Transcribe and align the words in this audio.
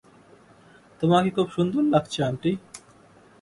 তোমাকে 1.01 1.29
খুব 1.35 1.47
সুন্দর 1.55 1.83
লাগছে, 1.93 2.19
আন্টি। 2.23 2.51